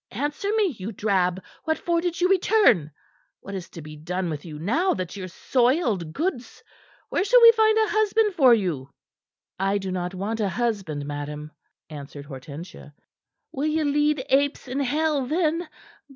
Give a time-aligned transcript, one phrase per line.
[0.17, 1.43] "Answer me, you drab!
[1.65, 2.89] What for did you return?
[3.41, 6.63] What is to be done with you now that y' are soiled goods?
[7.09, 8.89] Where shall we find a husband for you?"
[9.59, 11.51] "I do not want a husband, madam,"
[11.87, 12.95] answered Hortensia.
[13.51, 15.69] "Will ye lead apes in hell, then?